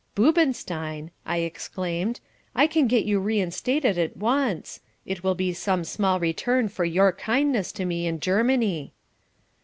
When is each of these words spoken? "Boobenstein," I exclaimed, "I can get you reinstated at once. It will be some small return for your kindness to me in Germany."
"Boobenstein," 0.15 1.11
I 1.27 1.37
exclaimed, 1.41 2.21
"I 2.55 2.65
can 2.65 2.87
get 2.87 3.05
you 3.05 3.19
reinstated 3.19 3.99
at 3.99 4.17
once. 4.17 4.79
It 5.05 5.23
will 5.23 5.35
be 5.35 5.53
some 5.53 5.83
small 5.83 6.19
return 6.19 6.69
for 6.69 6.85
your 6.85 7.11
kindness 7.11 7.71
to 7.73 7.85
me 7.85 8.07
in 8.07 8.19
Germany." 8.19 8.93